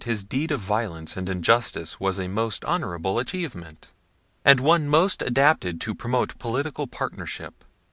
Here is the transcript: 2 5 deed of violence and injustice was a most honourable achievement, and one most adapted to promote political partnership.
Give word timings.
2 0.03 0.15
5 0.15 0.29
deed 0.29 0.49
of 0.49 0.59
violence 0.59 1.15
and 1.15 1.29
injustice 1.29 1.99
was 1.99 2.19
a 2.19 2.27
most 2.27 2.65
honourable 2.65 3.19
achievement, 3.19 3.91
and 4.43 4.59
one 4.59 4.87
most 4.87 5.21
adapted 5.21 5.79
to 5.79 5.93
promote 5.93 6.39
political 6.39 6.87
partnership. 6.87 7.63